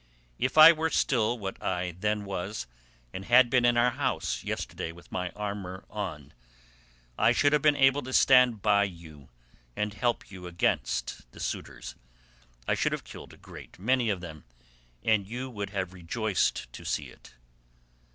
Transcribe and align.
If 0.39 0.57
I 0.57 0.71
were 0.71 0.89
still 0.89 1.37
what 1.37 1.61
I 1.61 1.91
then 1.91 2.25
was 2.25 2.65
and 3.13 3.23
had 3.25 3.51
been 3.51 3.65
in 3.65 3.77
our 3.77 3.91
house 3.91 4.43
yesterday 4.43 4.91
with 4.91 5.11
my 5.11 5.29
armour 5.35 5.85
on, 5.91 6.33
I 7.19 7.33
should 7.33 7.53
have 7.53 7.61
been 7.61 7.75
able 7.75 8.01
to 8.01 8.11
stand 8.11 8.63
by 8.63 8.85
you 8.85 9.29
and 9.75 9.93
help 9.93 10.31
you 10.31 10.47
against 10.47 11.31
the 11.33 11.39
suitors. 11.39 11.93
I 12.67 12.73
should 12.73 12.93
have 12.93 13.03
killed 13.03 13.33
a 13.33 13.37
great 13.37 13.77
many 13.77 14.09
of 14.09 14.21
them, 14.21 14.45
and 15.03 15.27
you 15.27 15.51
would 15.51 15.69
have 15.69 15.93
rejoiced 15.93 16.73
to 16.73 16.83
see 16.83 17.09
it." 17.09 17.35